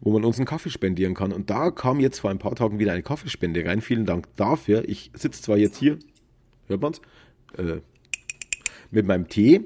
[0.00, 1.32] wo man uns einen Kaffee spendieren kann.
[1.32, 3.80] Und da kam jetzt vor ein paar Tagen wieder eine Kaffeespende rein.
[3.80, 4.88] Vielen Dank dafür.
[4.88, 5.98] Ich sitze zwar jetzt hier,
[6.68, 7.00] hört man's,
[7.56, 7.80] äh,
[8.90, 9.62] mit meinem Tee,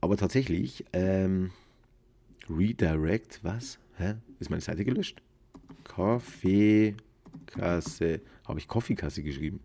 [0.00, 1.50] aber tatsächlich, ähm,
[2.48, 3.78] Redirect, was?
[3.96, 4.14] Hä?
[4.38, 5.22] Ist meine Seite gelöscht?
[5.84, 6.96] Kaffeekasse.
[8.46, 9.60] Habe ich Kaffeekasse geschrieben?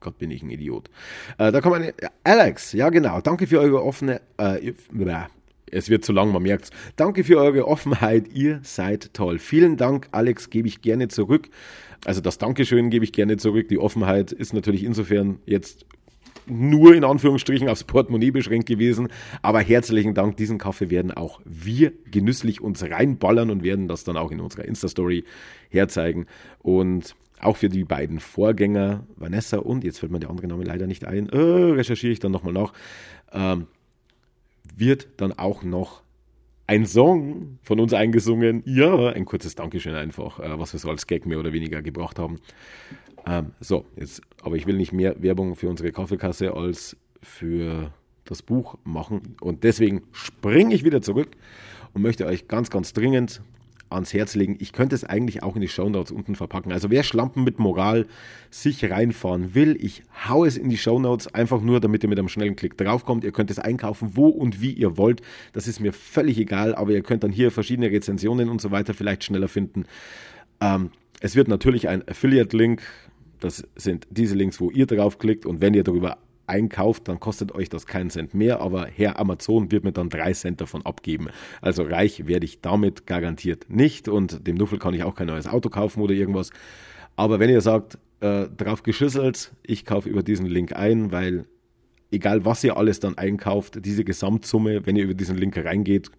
[0.00, 0.90] Gott, bin ich ein Idiot.
[1.38, 1.94] Äh, da kommt eine.
[2.22, 3.20] Alex, ja genau.
[3.20, 4.20] Danke für eure offene.
[4.38, 4.72] Äh,
[5.70, 6.70] es wird zu lang, man merkt es.
[6.96, 9.38] Danke für eure Offenheit, ihr seid toll.
[9.38, 11.48] Vielen Dank, Alex, gebe ich gerne zurück.
[12.04, 13.68] Also das Dankeschön gebe ich gerne zurück.
[13.68, 15.86] Die Offenheit ist natürlich insofern jetzt
[16.46, 19.08] nur in Anführungsstrichen aufs Portemonnaie beschränkt gewesen.
[19.42, 24.16] Aber herzlichen Dank, diesen Kaffee werden auch wir genüsslich uns reinballern und werden das dann
[24.16, 25.24] auch in unserer Insta-Story
[25.70, 26.26] herzeigen.
[26.60, 30.86] Und auch für die beiden Vorgänger, Vanessa und, jetzt fällt mir der andere Name leider
[30.86, 32.72] nicht ein, äh, recherchiere ich dann nochmal nach.
[33.32, 33.66] Ähm,
[34.76, 36.02] wird dann auch noch
[36.66, 38.62] ein Song von uns eingesungen.
[38.64, 42.18] Ja, ein kurzes Dankeschön einfach, äh, was wir so als Gag mehr oder weniger gebracht
[42.18, 42.40] haben.
[43.26, 47.92] Ähm, so, jetzt, aber ich will nicht mehr Werbung für unsere Kaffeekasse als für
[48.24, 49.36] das Buch machen.
[49.40, 51.36] Und deswegen springe ich wieder zurück
[51.92, 53.42] und möchte euch ganz, ganz dringend
[53.94, 54.56] ans Herz legen.
[54.60, 56.72] Ich könnte es eigentlich auch in die Show Notes unten verpacken.
[56.72, 58.06] Also wer Schlampen mit Moral
[58.50, 62.18] sich reinfahren will, ich hau es in die Show Notes einfach nur, damit ihr mit
[62.18, 63.24] einem schnellen Klick draufkommt.
[63.24, 65.22] Ihr könnt es einkaufen, wo und wie ihr wollt.
[65.52, 68.94] Das ist mir völlig egal, aber ihr könnt dann hier verschiedene Rezensionen und so weiter
[68.94, 69.84] vielleicht schneller finden.
[70.60, 72.82] Ähm, es wird natürlich ein Affiliate-Link.
[73.40, 77.68] Das sind diese Links, wo ihr draufklickt und wenn ihr darüber einkauft, dann kostet euch
[77.68, 81.28] das keinen Cent mehr, aber Herr Amazon wird mir dann drei Cent davon abgeben.
[81.60, 85.46] Also reich werde ich damit garantiert nicht und dem Nuffel kann ich auch kein neues
[85.46, 86.50] Auto kaufen oder irgendwas.
[87.16, 91.46] Aber wenn ihr sagt, äh, drauf geschüsselt, ich kaufe über diesen Link ein, weil
[92.10, 96.10] egal was ihr alles dann einkauft, diese Gesamtsumme, wenn ihr über diesen Link reingeht,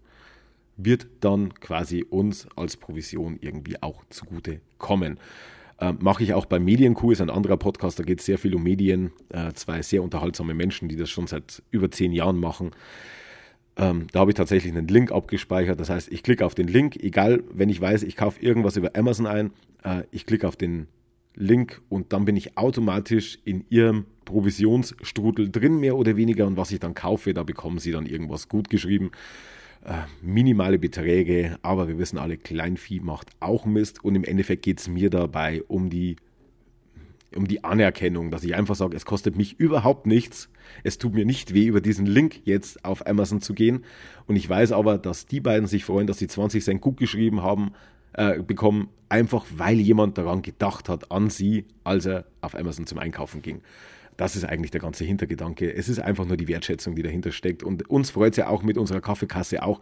[0.78, 5.20] wird dann quasi uns als Provision irgendwie auch zugute kommen.
[5.80, 8.56] Äh, Mache ich auch bei Medienkuh, ist ein anderer Podcast, da geht es sehr viel
[8.56, 9.12] um Medien.
[9.30, 12.72] Äh, zwei sehr unterhaltsame Menschen, die das schon seit über zehn Jahren machen.
[13.78, 15.80] Ähm, da habe ich tatsächlich einen Link abgespeichert.
[15.80, 18.92] Das heißt, ich klicke auf den Link, egal, wenn ich weiß, ich kaufe irgendwas über
[18.96, 19.52] Amazon ein,
[19.84, 20.88] äh, ich klicke auf den
[21.36, 26.48] Link und dann bin ich automatisch in ihrem Provisionsstrudel drin, mehr oder weniger.
[26.48, 29.12] Und was ich dann kaufe, da bekommen sie dann irgendwas gut geschrieben.
[29.86, 34.04] Äh, minimale Beträge, aber wir wissen alle, Kleinvieh macht auch Mist.
[34.04, 36.16] Und im Endeffekt geht es mir dabei um die,
[37.36, 40.50] um die Anerkennung, dass ich einfach sage, es kostet mich überhaupt nichts,
[40.84, 43.86] es tut mir nicht weh, über diesen Link jetzt auf Amazon zu gehen.
[44.26, 47.44] Und ich weiß aber, dass die beiden sich freuen, dass sie 20 Cent gut geschrieben
[47.44, 47.74] haben,
[48.14, 52.98] äh, bekommen, einfach weil jemand daran gedacht hat, an sie, als er auf Amazon zum
[52.98, 53.62] Einkaufen ging.
[54.18, 55.74] Das ist eigentlich der ganze Hintergedanke.
[55.74, 57.64] Es ist einfach nur die Wertschätzung, die dahinter steckt.
[57.64, 59.82] Und uns freut es ja auch mit unserer Kaffeekasse auch,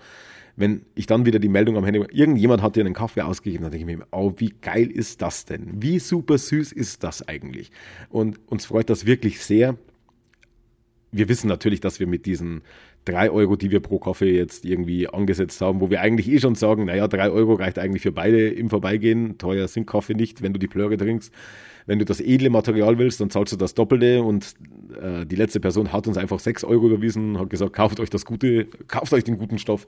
[0.56, 3.72] wenn ich dann wieder die Meldung am Handy, irgendjemand hat dir einen Kaffee ausgegeben, dann
[3.72, 5.82] denke ich mir, oh, wie geil ist das denn?
[5.82, 7.72] Wie super süß ist das eigentlich?
[8.10, 9.78] Und uns freut das wirklich sehr.
[11.12, 12.62] Wir wissen natürlich, dass wir mit diesen
[13.06, 16.56] drei Euro, die wir pro Kaffee jetzt irgendwie angesetzt haben, wo wir eigentlich eh schon
[16.56, 19.38] sagen, naja, drei Euro reicht eigentlich für beide im Vorbeigehen.
[19.38, 21.34] Teuer sind Kaffee nicht, wenn du die Plöre trinkst.
[21.86, 24.54] Wenn du das edle Material willst, dann zahlst du das Doppelte und
[25.02, 28.26] äh, die letzte Person hat uns einfach 6 Euro überwiesen, hat gesagt, kauft euch das
[28.26, 29.86] Gute, kauft euch den guten Stoff.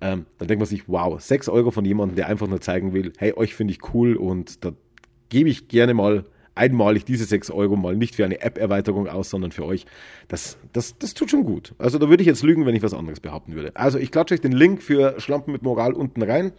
[0.00, 3.12] Ähm, dann denkt man sich, wow, 6 Euro von jemandem, der einfach nur zeigen will,
[3.18, 4.72] hey, euch finde ich cool und da
[5.28, 9.52] gebe ich gerne mal einmalig diese 6 Euro mal nicht für eine App-Erweiterung aus, sondern
[9.52, 9.86] für euch.
[10.28, 11.74] Das, das, das tut schon gut.
[11.78, 13.74] Also da würde ich jetzt lügen, wenn ich was anderes behaupten würde.
[13.74, 16.52] Also ich klatsche euch den Link für Schlampen mit Moral unten rein.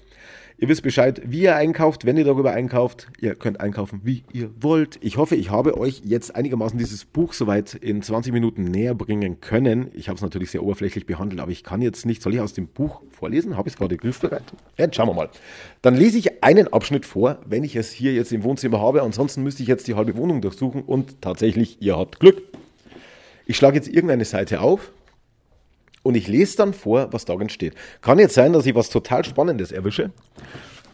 [0.58, 3.08] Ihr wisst Bescheid, wie ihr einkauft, wenn ihr darüber einkauft.
[3.20, 5.00] Ihr könnt einkaufen, wie ihr wollt.
[5.02, 9.42] Ich hoffe, ich habe euch jetzt einigermaßen dieses Buch soweit in 20 Minuten näher bringen
[9.42, 9.90] können.
[9.94, 12.22] Ich habe es natürlich sehr oberflächlich behandelt, aber ich kann jetzt nicht.
[12.22, 13.58] Soll ich aus dem Buch vorlesen?
[13.58, 14.44] Habe ich es gerade griffbereit?
[14.78, 15.30] Ja, schauen wir mal.
[15.82, 19.02] Dann lese ich einen Abschnitt vor, wenn ich es hier jetzt im Wohnzimmer habe.
[19.02, 22.42] Ansonsten müsste ich jetzt die halbe Wohnung durchsuchen und tatsächlich, ihr habt Glück.
[23.46, 24.92] Ich schlage jetzt irgendeine Seite auf
[26.04, 27.74] und ich lese dann vor, was darin steht.
[28.02, 30.12] Kann jetzt sein, dass ich was total Spannendes erwische.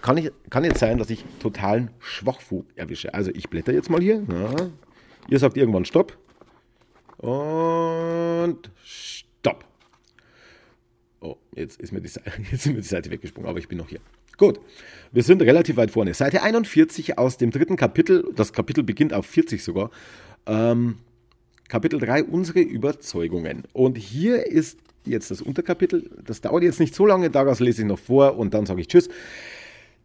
[0.02, 3.14] Kann, ich, kann jetzt sein, dass ich totalen Schwachfug erwische.
[3.14, 4.24] Also ich blätter jetzt mal hier.
[4.26, 4.72] Na,
[5.28, 6.18] ihr sagt irgendwann Stopp.
[7.18, 9.66] Und Stopp.
[11.20, 12.08] Oh, jetzt ist, mir die,
[12.52, 14.00] jetzt ist mir die Seite weggesprungen, aber ich bin noch hier.
[14.38, 14.58] Gut,
[15.12, 16.14] wir sind relativ weit vorne.
[16.14, 19.92] Seite 41 aus dem dritten Kapitel, das Kapitel beginnt auf 40 sogar.
[20.46, 21.00] Ähm,
[21.68, 23.64] Kapitel 3, unsere Überzeugungen.
[23.74, 26.10] Und hier ist jetzt das Unterkapitel.
[26.24, 28.88] Das dauert jetzt nicht so lange, daraus lese ich noch vor und dann sage ich
[28.88, 29.10] Tschüss.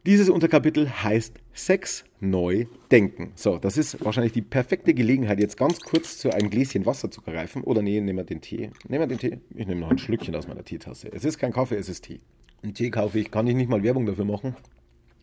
[0.07, 3.33] Dieses Unterkapitel heißt Sex neu denken.
[3.37, 7.23] So, das ist wahrscheinlich die perfekte Gelegenheit, jetzt ganz kurz zu einem Gläschen Wasser zu
[7.23, 7.63] greifen.
[7.63, 8.71] Oder nee, nehmen wir den Tee.
[8.87, 9.39] Nehmen wir den Tee.
[9.55, 11.11] Ich nehme noch ein Schlückchen aus meiner Teetasse.
[11.11, 12.21] Es ist kein Kaffee, es ist Tee.
[12.63, 14.55] Einen Tee kaufe ich, kann ich nicht mal Werbung dafür machen.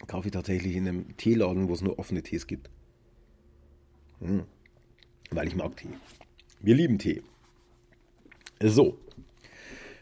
[0.08, 2.72] Kaufe ich tatsächlich in einem Teeladen, wo es nur offene Tees gibt.
[4.20, 4.46] Hm.
[5.30, 5.90] Weil ich mag Tee.
[6.60, 7.22] Wir lieben Tee.
[8.64, 8.98] So,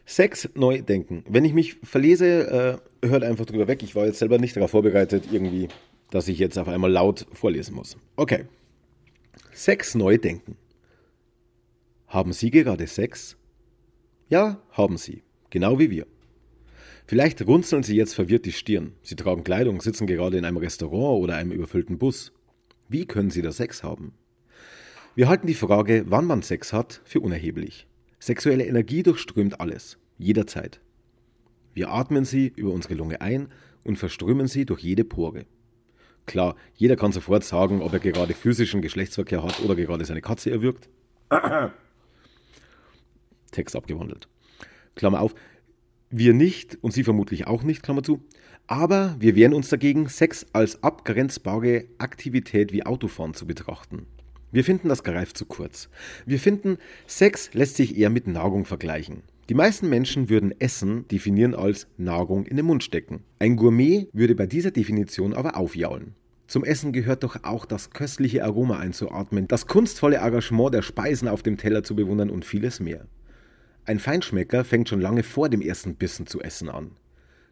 [0.09, 1.23] Sex neu denken.
[1.29, 3.83] Wenn ich mich verlese, äh, hört einfach drüber weg.
[3.83, 5.67] Ich war jetzt selber nicht darauf vorbereitet, irgendwie,
[6.09, 7.95] dass ich jetzt auf einmal laut vorlesen muss.
[8.15, 8.45] Okay.
[9.53, 10.57] Sex neu denken.
[12.07, 13.37] Haben Sie gerade Sex?
[14.29, 15.21] Ja, haben Sie.
[15.51, 16.07] Genau wie wir.
[17.05, 18.93] Vielleicht runzeln Sie jetzt verwirrt die Stirn.
[19.03, 22.31] Sie tragen Kleidung, sitzen gerade in einem Restaurant oder einem überfüllten Bus.
[22.87, 24.13] Wie können Sie da Sex haben?
[25.13, 27.85] Wir halten die Frage, wann man Sex hat, für unerheblich.
[28.19, 30.81] Sexuelle Energie durchströmt alles, jederzeit.
[31.73, 33.47] Wir atmen sie über unsere Lunge ein
[33.83, 35.45] und verströmen sie durch jede Pore.
[36.25, 40.51] Klar, jeder kann sofort sagen, ob er gerade physischen Geschlechtsverkehr hat oder gerade seine Katze
[40.51, 40.89] erwürgt.
[43.51, 44.27] Text abgewandelt.
[44.95, 45.33] Klammer auf.
[46.11, 48.21] Wir nicht und Sie vermutlich auch nicht, Klammer zu.
[48.67, 54.05] Aber wir wehren uns dagegen, Sex als abgrenzbare Aktivität wie Autofahren zu betrachten.
[54.51, 55.89] Wir finden, das greift zu kurz.
[56.25, 59.21] Wir finden, Sex lässt sich eher mit Nahrung vergleichen.
[59.49, 63.23] Die meisten Menschen würden Essen definieren als Nahrung in den Mund stecken.
[63.39, 66.13] Ein Gourmet würde bei dieser Definition aber aufjaulen.
[66.47, 71.43] Zum Essen gehört doch auch das köstliche Aroma einzuatmen, das kunstvolle Engagement der Speisen auf
[71.43, 73.05] dem Teller zu bewundern und vieles mehr.
[73.85, 76.91] Ein Feinschmecker fängt schon lange vor dem ersten Bissen zu essen an.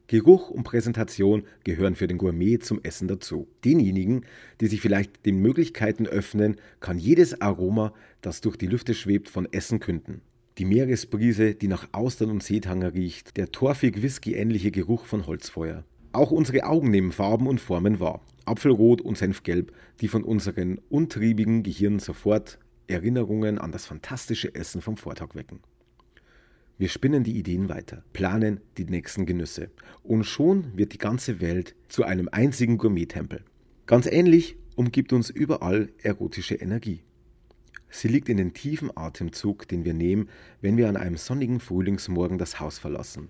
[0.07, 3.47] Geruch und Präsentation gehören für den Gourmet zum Essen dazu.
[3.65, 4.25] Denjenigen,
[4.61, 9.51] die sich vielleicht den Möglichkeiten öffnen, kann jedes Aroma, das durch die Lüfte schwebt, von
[9.51, 10.21] Essen künden
[10.57, 15.83] die Meeresbrise, die nach Austern und Seetanger riecht, der torfig Whisky-ähnliche Geruch von Holzfeuer.
[16.13, 18.21] Auch unsere Augen nehmen Farben und Formen wahr.
[18.45, 24.97] Apfelrot und Senfgelb, die von unseren untriebigen Gehirnen sofort Erinnerungen an das fantastische Essen vom
[24.97, 25.59] Vortag wecken.
[26.79, 29.71] Wir spinnen die Ideen weiter, planen die nächsten Genüsse
[30.03, 33.43] und schon wird die ganze Welt zu einem einzigen Gourmet-Tempel.
[33.87, 37.01] Ganz ähnlich umgibt uns überall erotische Energie.
[37.89, 40.29] Sie liegt in den tiefen Atemzug, den wir nehmen,
[40.61, 43.29] wenn wir an einem sonnigen Frühlingsmorgen das Haus verlassen.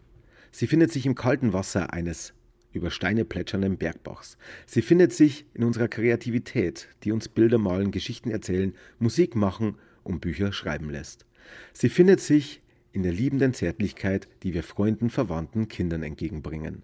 [0.52, 2.34] Sie findet sich im kalten Wasser eines
[2.74, 4.38] über Steine plätschernden Bergbachs.
[4.66, 10.20] Sie findet sich in unserer Kreativität, die uns Bilder malen, Geschichten erzählen, Musik machen und
[10.20, 11.26] Bücher schreiben lässt.
[11.72, 16.84] Sie findet sich in der liebenden Zärtlichkeit, die wir Freunden, Verwandten, Kindern entgegenbringen.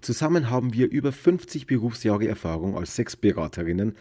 [0.00, 3.96] Zusammen haben wir über 50 Berufsjahre Erfahrung als Sexberaterinnen,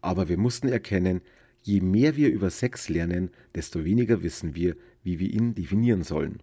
[0.00, 1.20] aber wir mussten erkennen,
[1.62, 6.42] Je mehr wir über Sex lernen, desto weniger wissen wir, wie wir ihn definieren sollen.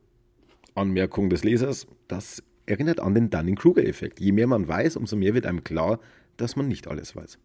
[0.76, 4.20] Anmerkung des Lesers, das erinnert an den Dunning-Kruger-Effekt.
[4.20, 6.00] Je mehr man weiß, umso mehr wird einem klar,
[6.38, 7.40] dass man nicht alles weiß.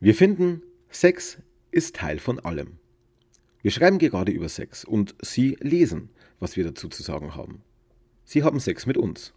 [0.00, 1.38] Wir finden, Sex
[1.70, 2.78] ist Teil von allem.
[3.62, 7.62] Wir schreiben gerade über Sex und Sie lesen, was wir dazu zu sagen haben.
[8.24, 9.32] Sie haben Sex mit uns.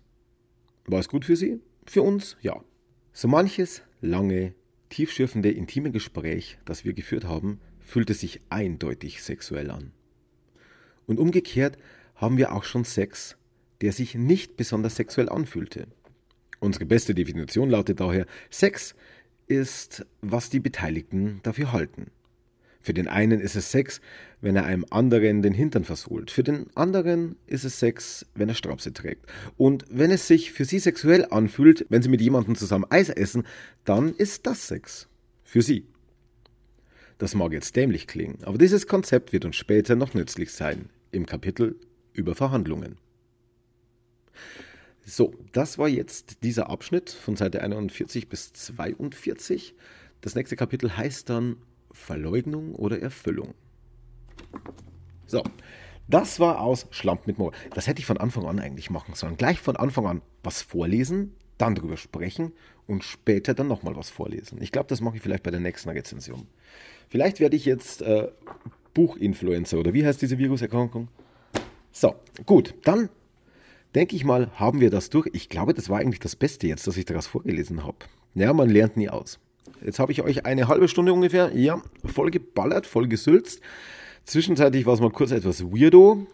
[0.86, 1.60] War es gut für Sie?
[1.86, 2.36] Für uns?
[2.42, 2.64] Ja.
[3.14, 4.56] So manches lange,
[4.90, 9.92] tiefschürfende, intime Gespräch, das wir geführt haben, fühlte sich eindeutig sexuell an.
[11.06, 11.78] Und umgekehrt
[12.16, 13.38] haben wir auch schon Sex,
[13.82, 15.88] der sich nicht besonders sexuell anfühlte.
[16.60, 18.96] Unsere beste Definition lautet daher, Sex
[19.48, 22.10] ist, was die Beteiligten dafür halten.
[22.86, 24.00] Für den einen ist es Sex,
[24.42, 26.30] wenn er einem anderen den Hintern versohlt.
[26.30, 29.26] Für den anderen ist es Sex, wenn er Strapse trägt.
[29.58, 33.48] Und wenn es sich für sie sexuell anfühlt, wenn sie mit jemandem zusammen Eis essen,
[33.86, 35.08] dann ist das Sex.
[35.44, 35.88] Für sie.
[37.18, 41.26] Das mag jetzt dämlich klingen, aber dieses Konzept wird uns später noch nützlich sein, im
[41.26, 41.80] Kapitel
[42.14, 43.00] über Verhandlungen.
[45.04, 49.74] So, das war jetzt dieser Abschnitt von Seite 41 bis 42.
[50.22, 51.58] Das nächste Kapitel heißt dann
[51.96, 53.56] Verleugnung oder Erfüllung.
[55.26, 55.44] So,
[56.08, 57.52] das war aus Schlamp mit Moor.
[57.74, 59.38] Das hätte ich von Anfang an eigentlich machen sollen.
[59.38, 62.52] Gleich von Anfang an was vorlesen, dann darüber sprechen
[62.86, 64.62] und später dann nochmal was vorlesen.
[64.62, 66.48] Ich glaube, das mache ich vielleicht bei der nächsten Rezension.
[67.10, 68.28] Vielleicht werde ich jetzt äh,
[68.94, 71.08] Buchinfluencer oder wie heißt diese Viruserkrankung?
[71.92, 73.10] So, gut, dann
[73.96, 75.30] denke ich mal, haben wir das durch.
[75.34, 77.98] Ich glaube, das war eigentlich das Beste jetzt, dass ich daraus vorgelesen habe.
[78.36, 79.40] Ja, man lernt nie aus.
[79.84, 83.62] Jetzt habe ich euch eine halbe Stunde ungefähr, ja, voll geballert, voll gesülzt.
[84.26, 86.26] Zwischenzeitlich war es mal kurz etwas weirdo.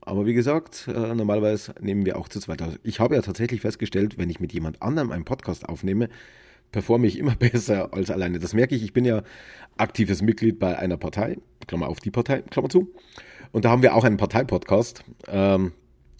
[0.00, 2.62] Aber wie gesagt, äh, normalerweise nehmen wir auch zu zweit.
[2.62, 6.08] Also ich habe ja tatsächlich festgestellt, wenn ich mit jemand anderem einen Podcast aufnehme,
[6.72, 8.38] performe ich immer besser als alleine.
[8.38, 8.82] Das merke ich.
[8.82, 9.22] Ich bin ja
[9.76, 12.92] aktives Mitglied bei einer Partei, Klammer auf die Partei, Klammer zu.
[13.52, 15.04] Und da haben wir auch einen Parteipodcast.
[15.26, 15.72] Ähm,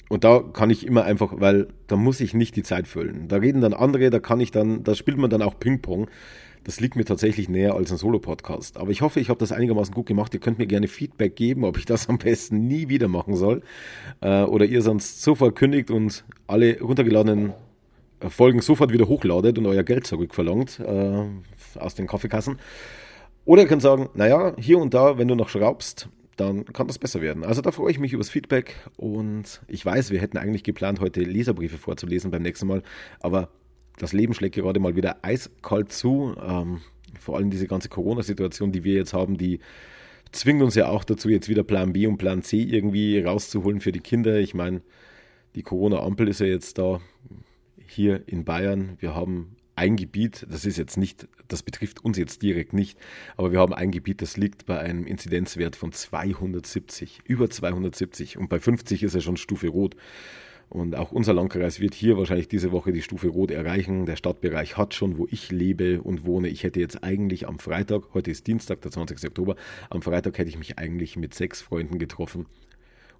[0.08, 3.28] und da kann ich immer einfach, weil da muss ich nicht die Zeit füllen.
[3.28, 6.08] Da reden dann andere, da kann ich dann, da spielt man dann auch Ping-Pong.
[6.64, 8.78] Das liegt mir tatsächlich näher als ein Solo-Podcast.
[8.78, 10.34] Aber ich hoffe, ich habe das einigermaßen gut gemacht.
[10.34, 13.62] Ihr könnt mir gerne Feedback geben, ob ich das am besten nie wieder machen soll.
[14.20, 17.52] Äh, oder ihr sonst sofort kündigt und alle runtergeladenen
[18.20, 21.24] äh, Folgen sofort wieder hochladet und euer Geld zurückverlangt äh,
[21.78, 22.58] aus den Kaffeekassen.
[23.44, 26.08] Oder ihr könnt sagen, naja, hier und da, wenn du noch schraubst,
[26.38, 27.44] dann kann das besser werden.
[27.44, 31.20] Also da freue ich mich übers Feedback und ich weiß, wir hätten eigentlich geplant, heute
[31.20, 32.83] Leserbriefe vorzulesen beim nächsten Mal,
[33.20, 33.51] aber
[33.98, 36.35] das Leben schlägt gerade mal wieder eiskalt zu.
[36.40, 36.81] Ähm,
[37.18, 39.61] vor allem diese ganze Corona-Situation, die wir jetzt haben, die
[40.31, 43.92] zwingt uns ja auch dazu, jetzt wieder Plan B und Plan C irgendwie rauszuholen für
[43.92, 44.38] die Kinder.
[44.38, 44.83] Ich meine,
[45.55, 47.01] die Corona-Ampel ist ja jetzt da
[47.87, 48.96] hier in Bayern.
[49.01, 52.98] Wir haben ein Gebiet, das ist jetzt nicht, das betrifft uns jetzt direkt nicht,
[53.36, 58.48] aber wir haben ein Gebiet, das liegt bei einem Inzidenzwert von 270, über 270 und
[58.48, 59.94] bei 50 ist er schon Stufe Rot.
[60.68, 64.04] Und auch unser Landkreis wird hier wahrscheinlich diese Woche die Stufe Rot erreichen.
[64.04, 66.48] Der Stadtbereich hat schon, wo ich lebe und wohne.
[66.48, 69.24] Ich hätte jetzt eigentlich am Freitag, heute ist Dienstag, der 20.
[69.28, 69.56] Oktober,
[69.88, 72.44] am Freitag hätte ich mich eigentlich mit sechs Freunden getroffen.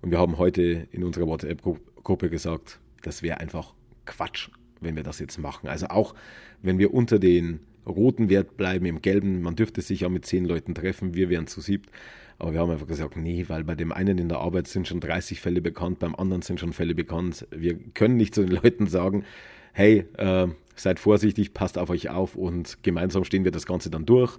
[0.03, 3.73] Und wir haben heute in unserer WhatsApp-Gruppe gesagt, das wäre einfach
[4.05, 5.69] Quatsch wenn wir das jetzt machen.
[5.69, 6.15] Also auch
[6.63, 9.43] wenn wir unter den roten Wert bleiben, im gelben.
[9.43, 11.91] Man dürfte sich ja mit zehn Leuten treffen, wir wären zu siebt.
[12.39, 15.01] Aber wir haben einfach gesagt, nee, weil bei dem einen in der Arbeit sind schon
[15.01, 17.49] 30 Fälle bekannt, beim anderen sind schon Fälle bekannt.
[17.51, 19.25] Wir können nicht zu den Leuten sagen,
[19.73, 24.07] hey, äh, seid vorsichtig, passt auf euch auf und gemeinsam stehen wir das Ganze dann
[24.07, 24.39] durch,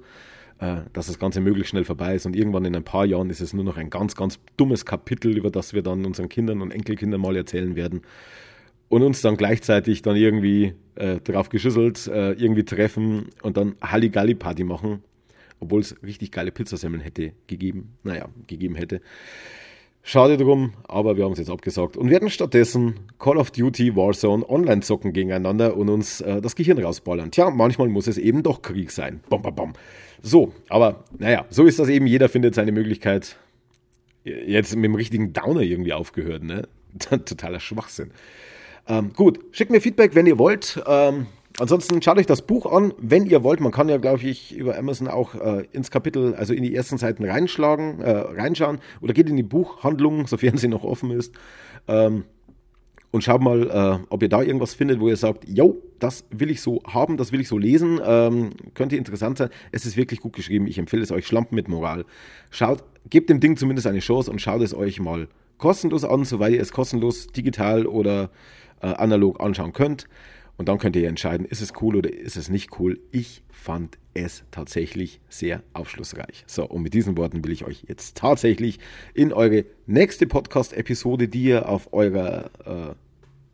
[0.59, 3.41] äh, dass das Ganze möglichst schnell vorbei ist und irgendwann in ein paar Jahren ist
[3.41, 6.71] es nur noch ein ganz, ganz dummes Kapitel, über das wir dann unseren Kindern und
[6.71, 8.01] Enkelkindern mal erzählen werden
[8.89, 14.63] und uns dann gleichzeitig dann irgendwie äh, drauf geschüsselt, äh, irgendwie treffen und dann Halligalli-Party
[14.63, 15.03] machen
[15.59, 19.01] obwohl es richtig geile Pizzasemmeln hätte gegeben, naja, gegeben hätte.
[20.01, 24.49] Schade drum, aber wir haben es jetzt abgesagt und werden stattdessen Call of Duty Warzone
[24.49, 27.31] online zocken gegeneinander und uns äh, das Gehirn rausballern.
[27.31, 29.19] Tja, manchmal muss es eben doch Krieg sein.
[29.29, 29.73] Bom, bom, bom.
[30.21, 32.07] So, aber naja, so ist das eben.
[32.07, 33.35] Jeder findet seine Möglichkeit.
[34.23, 36.67] Jetzt mit dem richtigen Downer irgendwie aufgehört, ne?
[36.99, 38.11] Totaler Schwachsinn.
[38.89, 40.83] Ähm, gut, schickt mir Feedback, wenn ihr wollt.
[40.85, 41.27] Ähm,
[41.59, 43.59] Ansonsten schaut euch das Buch an, wenn ihr wollt.
[43.59, 46.97] Man kann ja, glaube ich, über Amazon auch äh, ins Kapitel, also in die ersten
[46.97, 51.35] Seiten reinschlagen, äh, reinschauen oder geht in die Buchhandlung, sofern sie noch offen ist.
[51.87, 52.23] Ähm,
[53.11, 56.49] und schaut mal, äh, ob ihr da irgendwas findet, wo ihr sagt, yo, das will
[56.49, 57.99] ich so haben, das will ich so lesen.
[58.05, 59.49] Ähm, könnte interessant sein.
[59.71, 60.67] Es ist wirklich gut geschrieben.
[60.67, 61.27] Ich empfehle es euch.
[61.27, 62.05] Schlampen mit Moral.
[62.51, 65.27] Schaut, gebt dem Ding zumindest eine Chance und schaut es euch mal
[65.59, 68.31] kostenlos an, soweit ihr es kostenlos digital oder
[68.81, 70.07] äh, analog anschauen könnt.
[70.57, 72.99] Und dann könnt ihr entscheiden, ist es cool oder ist es nicht cool.
[73.11, 76.43] Ich fand es tatsächlich sehr aufschlussreich.
[76.47, 78.79] So, und mit diesen Worten will ich euch jetzt tatsächlich
[79.13, 82.93] in eure nächste Podcast-Episode, die ihr auf eurer, äh,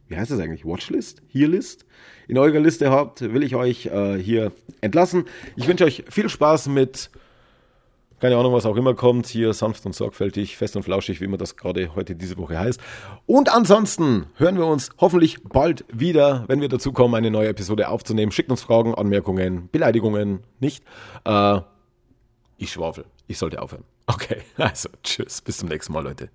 [0.07, 1.85] wie heißt das eigentlich, Watchlist, hier List,
[2.27, 5.25] in eurer Liste habt, will ich euch äh, hier entlassen.
[5.55, 7.11] Ich wünsche euch viel Spaß mit
[8.19, 11.37] keine Ahnung, was auch immer kommt, hier sanft und sorgfältig, fest und flauschig, wie immer
[11.37, 12.79] das gerade heute diese Woche heißt.
[13.25, 17.89] Und ansonsten hören wir uns hoffentlich bald wieder, wenn wir dazu kommen, eine neue Episode
[17.89, 18.31] aufzunehmen.
[18.31, 20.83] Schickt uns Fragen, Anmerkungen, Beleidigungen, nicht.
[21.25, 21.59] Äh,
[22.57, 23.05] ich schwafel.
[23.27, 23.83] Ich sollte aufhören.
[24.07, 26.29] Okay, also tschüss, bis zum nächsten Mal, Leute.